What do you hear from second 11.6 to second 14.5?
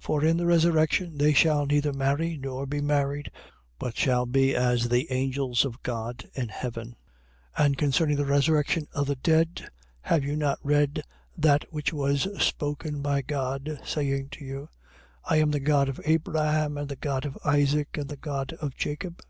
which was spoken by God, saying to